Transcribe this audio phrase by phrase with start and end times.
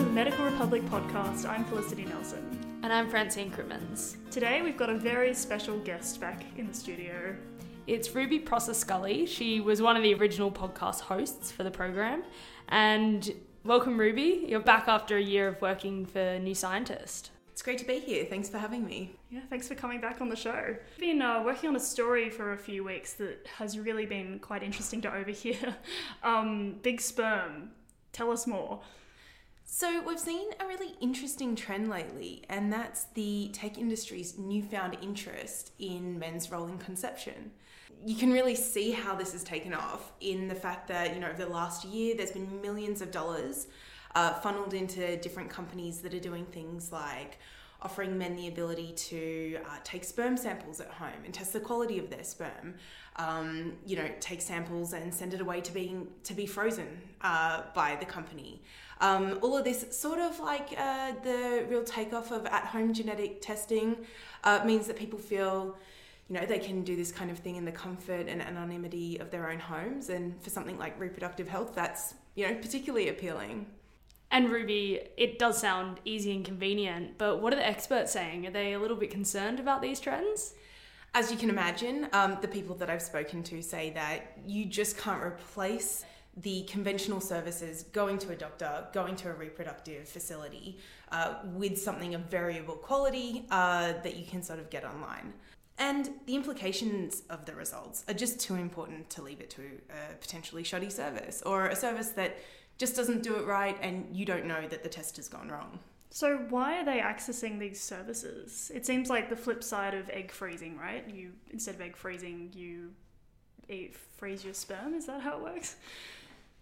[0.00, 1.46] to the Medical Republic podcast.
[1.46, 2.58] I'm Felicity Nelson.
[2.82, 4.16] And I'm Francine Crimmins.
[4.30, 7.36] Today we've got a very special guest back in the studio.
[7.86, 9.26] It's Ruby Prosser Scully.
[9.26, 12.22] She was one of the original podcast hosts for the program.
[12.70, 13.30] And
[13.62, 14.46] welcome, Ruby.
[14.48, 17.30] You're back after a year of working for New Scientist.
[17.52, 18.24] It's great to be here.
[18.24, 19.16] Thanks for having me.
[19.28, 20.76] Yeah, thanks for coming back on the show.
[20.78, 24.38] I've been uh, working on a story for a few weeks that has really been
[24.38, 25.76] quite interesting to overhear.
[26.22, 27.72] um, Big Sperm.
[28.12, 28.80] Tell us more.
[29.72, 35.70] So, we've seen a really interesting trend lately, and that's the tech industry's newfound interest
[35.78, 37.52] in men's role in conception.
[38.04, 41.28] You can really see how this has taken off in the fact that, you know,
[41.28, 43.68] over the last year, there's been millions of dollars
[44.16, 47.38] uh, funneled into different companies that are doing things like
[47.82, 51.98] offering men the ability to uh, take sperm samples at home and test the quality
[51.98, 52.74] of their sperm.
[53.16, 56.88] Um, you know, take samples and send it away to being to be frozen
[57.22, 58.62] uh, by the company.
[59.00, 63.96] Um, all of this sort of like uh, the real takeoff of at-home genetic testing
[64.44, 65.76] uh, means that people feel
[66.30, 69.32] you know, they can do this kind of thing in the comfort and anonymity of
[69.32, 70.10] their own homes.
[70.10, 73.66] And for something like reproductive health, that's, you know, particularly appealing.
[74.30, 78.46] And Ruby, it does sound easy and convenient, but what are the experts saying?
[78.46, 80.54] Are they a little bit concerned about these trends?
[81.14, 84.96] As you can imagine, um, the people that I've spoken to say that you just
[84.96, 86.04] can't replace
[86.36, 90.78] the conventional services going to a doctor, going to a reproductive facility
[91.10, 95.32] uh, with something of variable quality uh, that you can sort of get online.
[95.78, 100.14] And the implications of the results are just too important to leave it to a
[100.20, 102.36] potentially shoddy service or a service that
[102.80, 105.78] just doesn't do it right and you don't know that the test has gone wrong.
[106.08, 108.72] So why are they accessing these services?
[108.74, 111.04] It seems like the flip side of egg freezing, right?
[111.08, 112.92] You instead of egg freezing, you
[113.68, 114.94] eat, freeze your sperm.
[114.94, 115.76] Is that how it works?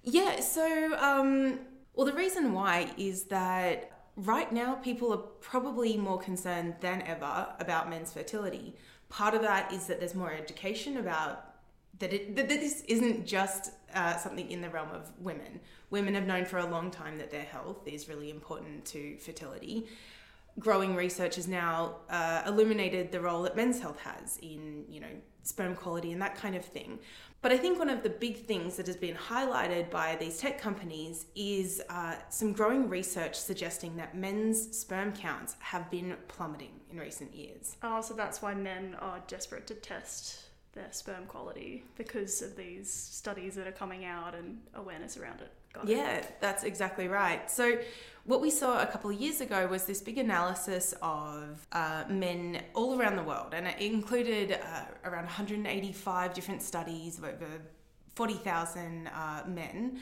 [0.02, 0.40] Yeah.
[0.40, 1.60] So, um,
[1.94, 7.46] well, the reason why is that right now people are probably more concerned than ever
[7.60, 8.74] about men's fertility.
[9.08, 11.44] Part of that is that there's more education about
[11.98, 15.60] that, it, that this isn't just uh, something in the realm of women.
[15.90, 19.86] Women have known for a long time that their health is really important to fertility.
[20.58, 25.06] Growing research has now uh, illuminated the role that men's health has in, you know,
[25.42, 26.98] sperm quality and that kind of thing.
[27.40, 30.60] But I think one of the big things that has been highlighted by these tech
[30.60, 36.98] companies is uh, some growing research suggesting that men's sperm counts have been plummeting in
[36.98, 37.76] recent years.
[37.82, 42.92] Oh, so that's why men are desperate to test their sperm quality because of these
[42.92, 45.52] studies that are coming out and awareness around it.
[45.72, 46.36] Got yeah, it.
[46.40, 47.50] that's exactly right.
[47.50, 47.78] So,
[48.24, 52.62] what we saw a couple of years ago was this big analysis of uh, men
[52.74, 57.46] all around the world, and it included uh, around 185 different studies of over
[58.14, 60.00] 40,000 uh, men.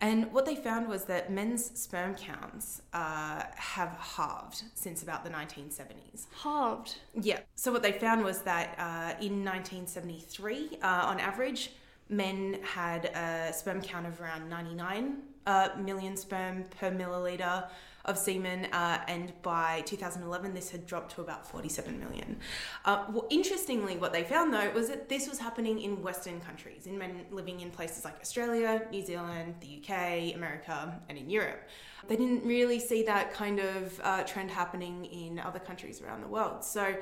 [0.00, 5.30] And what they found was that men's sperm counts uh, have halved since about the
[5.30, 6.26] 1970s.
[6.42, 6.96] Halved?
[7.14, 7.40] Yeah.
[7.54, 11.70] So what they found was that uh, in 1973, uh, on average,
[12.08, 17.68] men had a sperm count of around 99 uh, million sperm per milliliter
[18.06, 22.38] of semen, uh, and by 2011, this had dropped to about 47 million.
[22.84, 26.86] Uh, well, interestingly, what they found though was that this was happening in Western countries,
[26.86, 31.68] in men living in places like Australia, New Zealand, the UK, America, and in Europe.
[32.06, 36.28] They didn't really see that kind of uh, trend happening in other countries around the
[36.28, 36.64] world.
[36.64, 36.94] So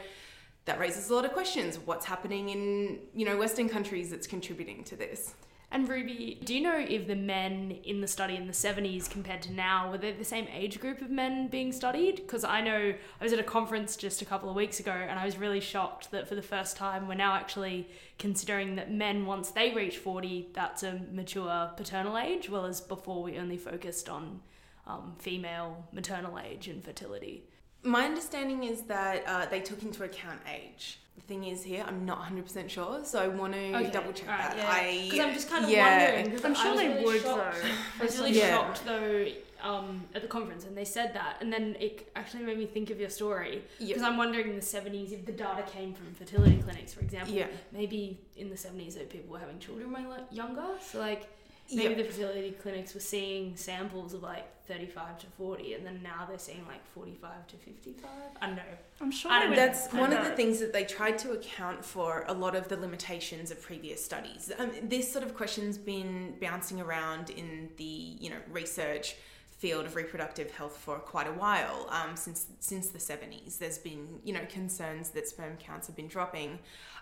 [0.64, 1.78] that raises a lot of questions.
[1.84, 5.34] What's happening in you know Western countries that's contributing to this?
[5.74, 9.42] And Ruby, do you know if the men in the study in the 70s compared
[9.42, 12.14] to now, were they the same age group of men being studied?
[12.14, 15.18] Because I know I was at a conference just a couple of weeks ago and
[15.18, 17.88] I was really shocked that for the first time we're now actually
[18.20, 23.36] considering that men, once they reach 40, that's a mature paternal age, whereas before we
[23.36, 24.42] only focused on
[24.86, 27.48] um, female maternal age and fertility.
[27.84, 32.04] My understanding is that uh, they took into account age the thing is here, I'm
[32.04, 33.90] not 100% sure, so I want to okay.
[33.90, 34.56] double check right, that.
[34.56, 35.04] Yeah.
[35.04, 36.14] Because I'm just kind of yeah.
[36.14, 36.44] wondering.
[36.44, 37.62] I'm sure they really would shocked.
[37.62, 37.68] though.
[38.00, 38.50] I was really yeah.
[38.50, 39.26] shocked though
[39.62, 42.90] um, at the conference and they said that, and then it actually made me think
[42.90, 44.02] of your story because yep.
[44.02, 47.32] I'm wondering in the 70s if the data came from fertility clinics, for example.
[47.32, 47.46] Yeah.
[47.72, 51.28] Maybe in the 70s that people were having children when younger, so like
[51.72, 51.96] maybe yep.
[51.96, 56.38] the fertility clinics were seeing samples of like 35 to 40 and then now they're
[56.38, 58.62] seeing like 45 to 55 i don't know.
[59.00, 62.24] I'm sure I don't that's one of the things that they tried to account for
[62.28, 64.52] a lot of the limitations of previous studies.
[64.58, 69.16] Um, this sort of question's been bouncing around in the you know research
[69.58, 71.88] field of reproductive health for quite a while.
[71.90, 76.08] Um, since since the seventies, there's been you know concerns that sperm counts have been
[76.08, 76.58] dropping,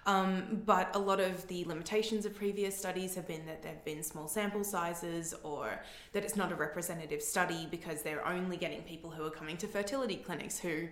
[0.06, 4.02] um, but a lot of the limitations of previous studies have been that there've been
[4.02, 5.80] small sample sizes or
[6.12, 9.66] that it's not a representative study because they're only getting people who are coming to
[9.66, 10.88] fertility clinics who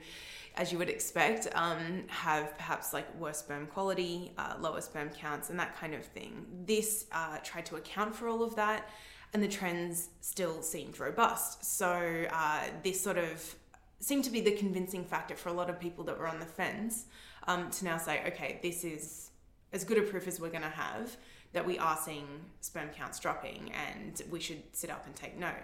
[0.56, 5.48] as you would expect, um, have perhaps like worse sperm quality, uh, lower sperm counts,
[5.48, 6.44] and that kind of thing.
[6.66, 8.88] This uh, tried to account for all of that
[9.32, 11.64] and the trends still seemed robust.
[11.64, 13.54] So uh, this sort of
[14.00, 16.46] seemed to be the convincing factor for a lot of people that were on the
[16.46, 17.06] fence
[17.46, 19.30] um, to now say, okay, this is
[19.72, 21.16] as good a proof as we're going to have
[21.52, 22.26] that we are seeing
[22.60, 25.54] sperm counts dropping and we should sit up and take note.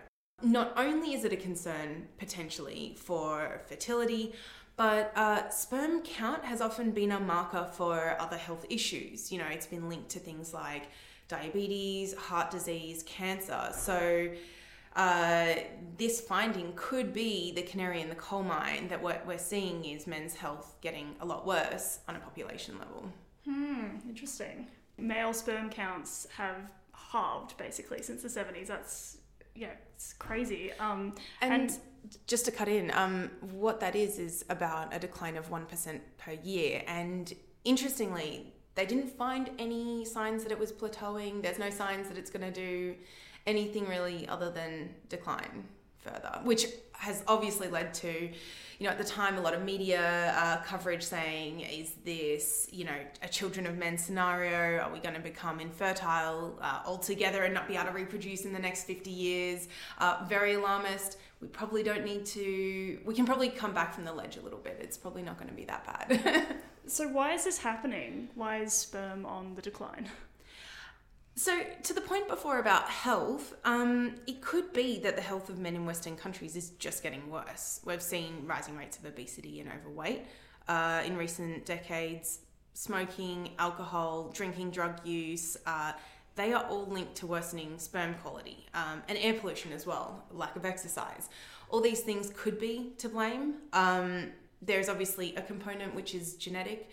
[0.42, 4.34] Not only is it a concern potentially for fertility,
[4.76, 9.32] but uh, sperm count has often been a marker for other health issues.
[9.32, 10.88] You know, it's been linked to things like
[11.28, 13.70] diabetes, heart disease, cancer.
[13.72, 14.30] So,
[14.96, 15.56] uh,
[15.98, 20.06] this finding could be the canary in the coal mine that what we're seeing is
[20.06, 23.12] men's health getting a lot worse on a population level.
[23.44, 24.66] Hmm, interesting.
[24.96, 26.56] Male sperm counts have
[26.92, 28.68] halved basically since the 70s.
[28.68, 29.18] That's,
[29.54, 30.72] yeah, it's crazy.
[30.80, 31.78] Um, and, and
[32.26, 36.32] just to cut in, um, what that is is about a decline of 1% per
[36.32, 36.82] year.
[36.86, 37.32] And
[37.64, 41.42] interestingly, they didn't find any signs that it was plateauing.
[41.42, 42.94] There's no signs that it's going to do
[43.46, 45.64] anything really other than decline
[45.98, 48.10] further, which has obviously led to,
[48.78, 52.84] you know, at the time, a lot of media uh, coverage saying, is this, you
[52.84, 54.78] know, a children of men scenario?
[54.78, 58.52] Are we going to become infertile uh, altogether and not be able to reproduce in
[58.52, 59.68] the next 50 years?
[59.98, 61.18] Uh, very alarmist.
[61.40, 64.58] We probably don't need to, we can probably come back from the ledge a little
[64.58, 64.78] bit.
[64.80, 66.46] It's probably not going to be that bad.
[66.88, 68.28] So why is this happening?
[68.36, 70.08] Why is sperm on the decline?
[71.38, 75.58] So, to the point before about health, um, it could be that the health of
[75.58, 77.80] men in Western countries is just getting worse.
[77.84, 80.24] We've seen rising rates of obesity and overweight
[80.66, 82.38] uh, in recent decades.
[82.72, 85.92] Smoking, alcohol, drinking, drug use, uh,
[86.36, 90.54] they are all linked to worsening sperm quality um, and air pollution as well, lack
[90.54, 91.28] of exercise.
[91.70, 93.54] All these things could be to blame.
[93.72, 94.28] Um,
[94.62, 96.90] there's obviously a component which is genetic.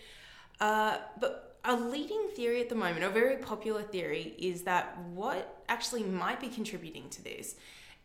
[0.60, 5.62] Uh, but a leading theory at the moment, a very popular theory, is that what
[5.68, 7.56] actually might be contributing to this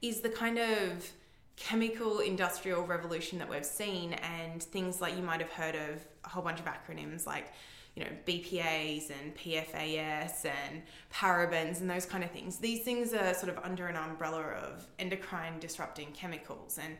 [0.02, 1.12] is the kind of
[1.56, 6.30] chemical industrial revolution that we've seen and things like you might have heard of a
[6.30, 7.52] whole bunch of acronyms like
[8.00, 10.82] you know BPAs and PFAS and
[11.14, 12.58] parabens and those kind of things.
[12.58, 16.98] These things are sort of under an umbrella of endocrine disrupting chemicals and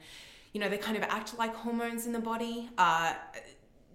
[0.54, 2.70] you know, they kind of act like hormones in the body.
[2.78, 3.14] Uh,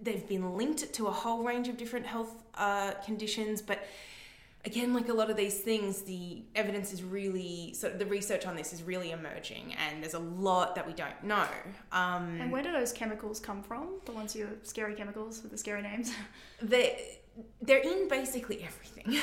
[0.02, 3.86] they've been linked to a whole range of different health uh, conditions, but
[4.64, 8.56] again, like a lot of these things, the evidence is really so the research on
[8.56, 11.46] this is really emerging, and there's a lot that we don't know.
[11.92, 14.00] Um, and where do those chemicals come from?
[14.04, 16.12] The ones you scary chemicals with the scary names.
[16.62, 17.18] They
[17.62, 19.18] they're in basically everything.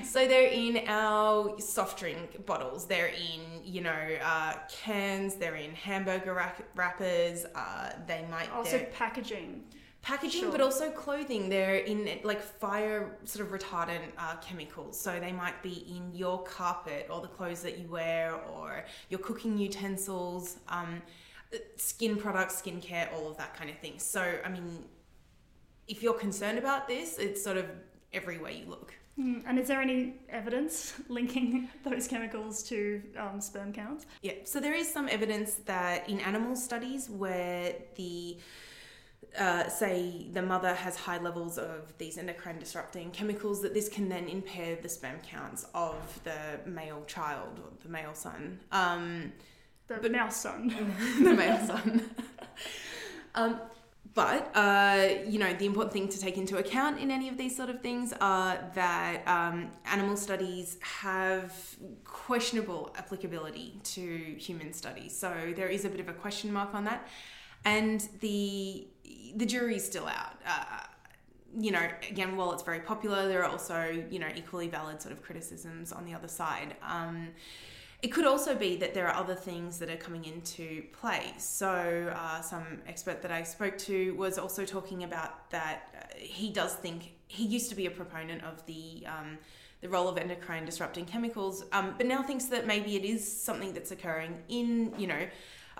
[0.04, 2.86] so they're in our soft drink bottles.
[2.86, 5.34] They're in, you know, uh, cans.
[5.34, 6.40] They're in hamburger
[6.74, 7.46] wrappers.
[7.54, 9.64] Uh, they might also packaging.
[10.02, 10.50] Packaging, sure.
[10.50, 11.48] but also clothing.
[11.50, 14.98] They're in like fire sort of retardant uh, chemicals.
[14.98, 19.20] So they might be in your carpet or the clothes that you wear or your
[19.20, 21.02] cooking utensils, um,
[21.76, 23.98] skin products, skincare, all of that kind of thing.
[23.98, 24.84] So, I mean,
[25.86, 27.66] if you're concerned about this, it's sort of
[28.12, 28.94] everywhere you look.
[29.18, 34.06] Mm, and is there any evidence linking those chemicals to um, sperm counts?
[34.22, 38.38] Yeah, so there is some evidence that in animal studies where the
[39.38, 44.08] uh, say the mother has high levels of these endocrine disrupting chemicals, that this can
[44.08, 48.60] then impair the sperm counts of the male child or the male son.
[48.72, 49.32] Um,
[49.88, 50.68] the but, mouse son.
[51.22, 52.10] the male son.
[53.34, 53.60] um,
[54.14, 57.56] but uh, you know the important thing to take into account in any of these
[57.56, 61.54] sort of things are that um, animal studies have
[62.04, 66.84] questionable applicability to human studies so there is a bit of a question mark on
[66.84, 67.06] that
[67.64, 68.86] and the
[69.36, 70.84] the jury's still out uh,
[71.58, 75.12] you know again while it's very popular there are also you know equally valid sort
[75.12, 77.28] of criticisms on the other side um,
[78.02, 81.34] it could also be that there are other things that are coming into play.
[81.36, 86.50] So, uh, some expert that I spoke to was also talking about that uh, he
[86.50, 89.38] does think he used to be a proponent of the um,
[89.82, 93.72] the role of endocrine disrupting chemicals, um, but now thinks that maybe it is something
[93.72, 95.26] that's occurring in you know.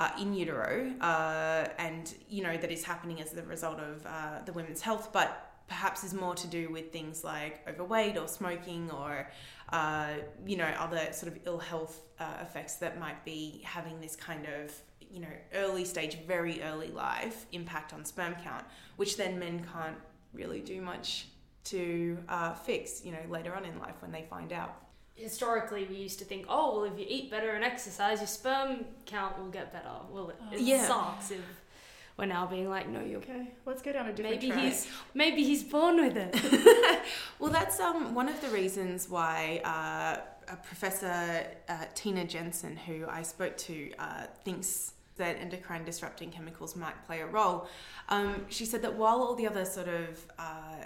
[0.00, 4.38] Uh, in utero, uh, and you know that is happening as the result of uh,
[4.47, 8.90] the women's health, but perhaps is more to do with things like overweight or smoking
[8.90, 9.30] or
[9.73, 10.14] uh,
[10.45, 14.47] you know other sort of ill health uh, effects that might be having this kind
[14.47, 18.64] of you know early stage very early life impact on sperm count
[18.97, 19.97] which then men can't
[20.33, 21.28] really do much
[21.62, 25.97] to uh, fix you know later on in life when they find out historically we
[25.97, 29.49] used to think, oh well, if you eat better and exercise, your sperm count will
[29.50, 29.90] get better.
[30.11, 30.87] Well, it, it Yeah.
[30.87, 31.40] sucks if
[32.17, 34.64] we're now being like, no, you're Okay, let's go down a different maybe track.
[34.64, 37.02] he's maybe he's born with it.
[37.38, 43.23] Well, that's um, one of the reasons why uh, Professor uh, Tina Jensen, who I
[43.23, 47.67] spoke to, uh, thinks that endocrine disrupting chemicals might play a role.
[48.11, 50.85] Um, she said that while all the other sort of uh,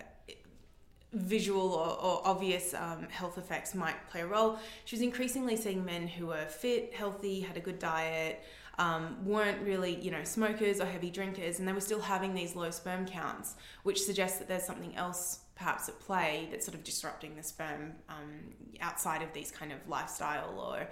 [1.15, 5.85] visual or, or obvious um, health effects might play a role, she was increasingly seeing
[5.85, 8.43] men who were fit, healthy, had a good diet,
[8.79, 12.57] um, weren't really, you know, smokers or heavy drinkers, and they were still having these
[12.57, 13.55] low sperm counts,
[13.85, 17.93] which suggests that there's something else perhaps at play that's sort of disrupting the sperm
[18.09, 20.89] um, outside of these kind of lifestyle or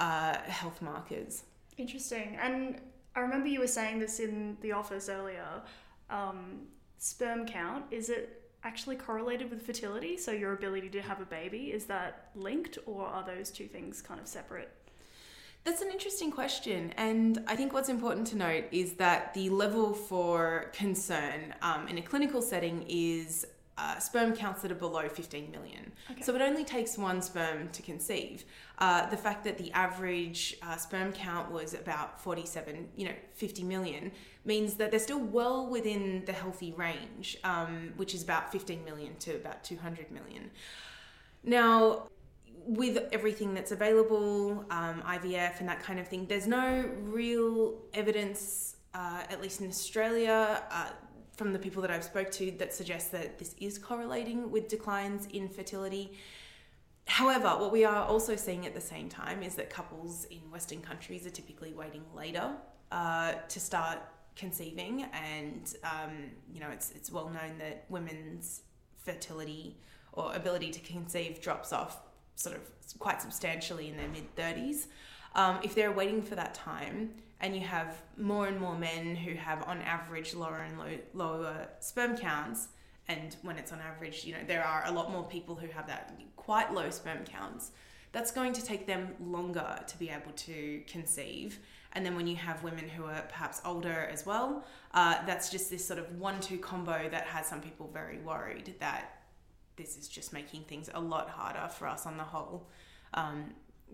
[0.00, 1.44] uh, health markers.
[1.78, 2.36] Interesting.
[2.40, 2.80] And
[3.14, 5.62] I remember you were saying this in the office earlier.
[6.08, 6.62] Um,
[6.98, 10.16] sperm count, is it actually correlated with fertility?
[10.16, 14.02] So your ability to have a baby, is that linked or are those two things
[14.02, 14.70] kind of separate?
[15.64, 19.92] That's an interesting question, and I think what's important to note is that the level
[19.92, 25.50] for concern um, in a clinical setting is uh, sperm counts that are below 15
[25.50, 25.92] million.
[26.10, 26.22] Okay.
[26.22, 28.44] So it only takes one sperm to conceive.
[28.78, 33.64] Uh, the fact that the average uh, sperm count was about 47, you know, 50
[33.64, 34.12] million
[34.44, 39.14] means that they're still well within the healthy range, um, which is about 15 million
[39.16, 40.50] to about 200 million.
[41.44, 42.08] Now,
[42.66, 48.76] with everything that's available, um, IVF and that kind of thing, there's no real evidence,
[48.94, 50.90] uh, at least in Australia, uh,
[51.32, 55.26] from the people that I've spoke to, that suggests that this is correlating with declines
[55.32, 56.12] in fertility.
[57.06, 60.80] However, what we are also seeing at the same time is that couples in Western
[60.80, 62.52] countries are typically waiting later
[62.92, 63.98] uh, to start
[64.36, 68.62] conceiving, and um, you know it's it's well known that women's
[68.98, 69.76] fertility
[70.12, 72.00] or ability to conceive drops off
[72.34, 72.62] sort of
[72.98, 74.86] quite substantially in their mid 30s.
[75.34, 77.10] Um, if they're waiting for that time,
[77.40, 81.68] and you have more and more men who have on average lower and low, lower
[81.80, 82.68] sperm counts,
[83.08, 85.86] and when it's on average, you know, there are a lot more people who have
[85.86, 87.70] that quite low sperm counts.
[88.12, 91.60] That's going to take them longer to be able to conceive.
[91.92, 95.70] And then when you have women who are perhaps older as well, uh, that's just
[95.70, 99.22] this sort of one two combo that has some people very worried that
[99.76, 102.68] this is just making things a lot harder for us on the whole
[103.14, 103.46] um,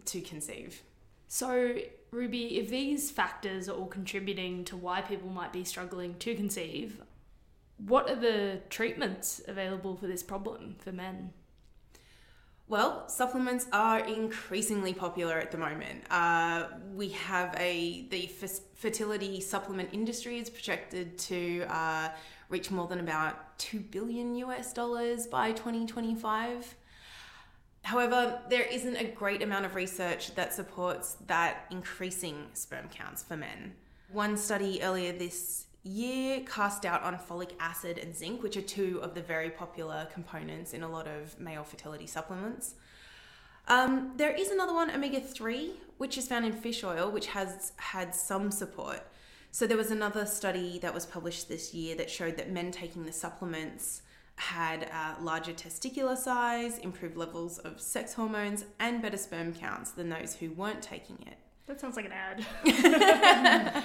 [0.04, 0.82] to conceive.
[1.28, 1.76] So,
[2.10, 7.00] Ruby, if these factors are all contributing to why people might be struggling to conceive,
[7.78, 11.32] what are the treatments available for this problem for men?
[12.68, 16.02] Well, supplements are increasingly popular at the moment.
[16.10, 22.08] Uh, we have a the f- fertility supplement industry is projected to uh,
[22.48, 26.74] reach more than about two billion US dollars by 2025.
[27.84, 33.36] However, there isn't a great amount of research that supports that increasing sperm counts for
[33.36, 33.74] men.
[34.10, 39.00] One study earlier this year cast out on folic acid and zinc, which are two
[39.02, 42.74] of the very popular components in a lot of male fertility supplements.
[43.68, 47.72] Um, there is another one, omega 3, which is found in fish oil, which has
[47.76, 49.00] had some support.
[49.50, 53.06] So there was another study that was published this year that showed that men taking
[53.06, 54.02] the supplements
[54.36, 54.88] had
[55.20, 60.50] larger testicular size, improved levels of sex hormones, and better sperm counts than those who
[60.52, 61.38] weren't taking it.
[61.66, 63.84] That sounds like an ad.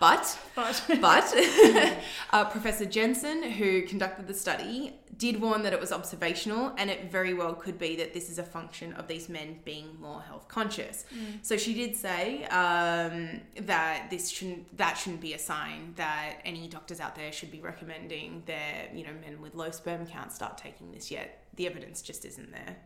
[0.00, 1.34] But But But
[2.30, 7.10] uh, Professor Jensen, who conducted the study, did warn that it was observational and it
[7.10, 10.46] very well could be that this is a function of these men being more health
[10.46, 11.04] conscious.
[11.42, 16.68] So she did say um, that this shouldn't that shouldn't be a sign that any
[16.68, 20.58] doctors out there should be recommending their you know men with low sperm counts start
[20.58, 21.44] taking this yet.
[21.56, 22.76] The evidence just isn't there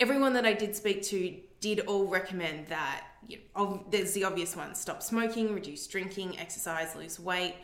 [0.00, 3.04] everyone that I did speak to did all recommend that.
[3.28, 7.54] You know, ob- there's the obvious ones: stop smoking, reduce drinking, exercise, lose weight.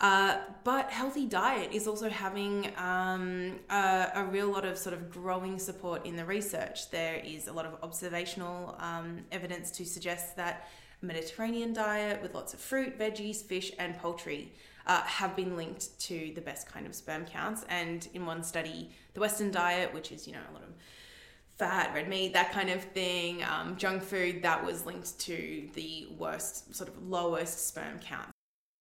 [0.00, 5.10] Uh, but healthy diet is also having um, a, a real lot of sort of
[5.10, 6.90] growing support in the research.
[6.90, 10.68] There is a lot of observational um, evidence to suggest that
[11.02, 14.52] Mediterranean diet with lots of fruit, veggies, fish, and poultry
[14.88, 17.64] uh, have been linked to the best kind of sperm counts.
[17.68, 20.70] And in one study, the Western diet, which is you know a lot of
[21.62, 26.08] fat, red meat, that kind of thing, um, junk food, that was linked to the
[26.18, 28.28] worst, sort of lowest sperm count.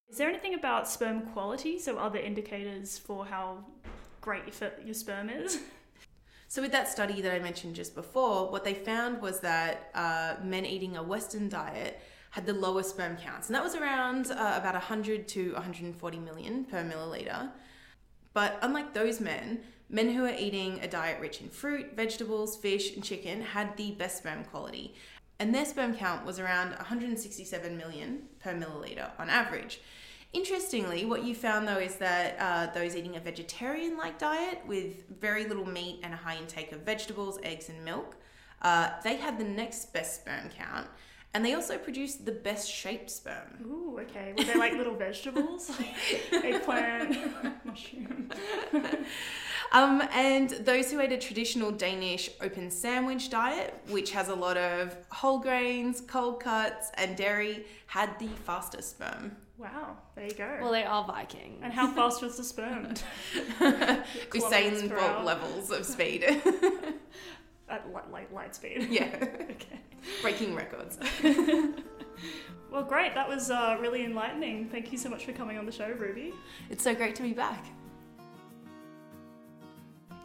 [0.10, 3.64] is there anything about sperm quality, so other indicators for how
[4.20, 5.60] great your, your sperm is.
[6.48, 10.36] So, with that study that I mentioned just before, what they found was that uh,
[10.44, 14.56] men eating a Western diet had the lowest sperm counts, and that was around uh,
[14.58, 17.52] about 100 to 140 million per milliliter.
[18.34, 19.62] But unlike those men,
[19.92, 23.92] men who were eating a diet rich in fruit, vegetables, fish, and chicken had the
[23.92, 24.96] best sperm quality,
[25.38, 29.82] and their sperm count was around 167 million per milliliter on average.
[30.34, 35.04] Interestingly, what you found though is that uh, those eating a vegetarian like diet with
[35.20, 38.16] very little meat and a high intake of vegetables, eggs, and milk,
[38.62, 40.88] uh, they had the next best sperm count.
[41.34, 43.66] And they also produce the best shaped sperm.
[43.66, 44.34] Ooh, okay.
[44.38, 45.70] Were they like little vegetables?
[45.70, 45.96] Like
[46.46, 47.18] eggplant,
[47.66, 48.30] mushroom.
[49.74, 54.58] Um, and those who ate a traditional Danish open sandwich diet, which has a lot
[54.58, 59.38] of whole grains, cold cuts, and dairy, had the fastest sperm.
[59.58, 60.58] Wow, there you go.
[60.60, 61.60] Well, they are Viking.
[61.64, 62.94] and how fast was the sperm?
[63.60, 66.26] Kilometers Usain per Bolt levels of speed.
[67.72, 68.88] At light, light, light speed.
[68.92, 69.80] yeah, Okay.
[70.22, 71.00] breaking records.
[72.72, 73.14] Well, great.
[73.16, 74.70] That was uh, really enlightening.
[74.70, 76.32] Thank you so much for coming on the show, Ruby.
[76.70, 77.66] It's so great to be back.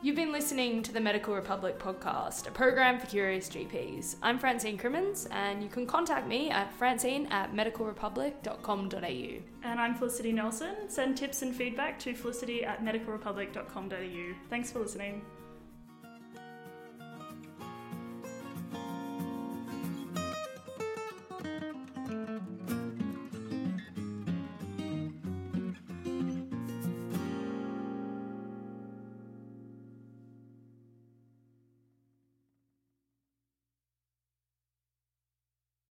[0.01, 4.15] You've been listening to the Medical Republic podcast, a program for curious GPs.
[4.23, 9.43] I'm Francine Crimmins, and you can contact me at francine at medicalrepublic.com.au.
[9.69, 10.89] And I'm Felicity Nelson.
[10.89, 14.35] Send tips and feedback to felicity at medicalrepublic.com.au.
[14.51, 15.23] Thanks for listening.